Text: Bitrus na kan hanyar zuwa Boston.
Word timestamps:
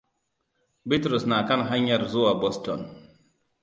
Bitrus 0.89 1.23
na 1.29 1.39
kan 1.47 1.61
hanyar 1.71 2.01
zuwa 2.11 2.33
Boston. 2.41 2.79